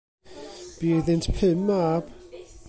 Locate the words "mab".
1.69-2.05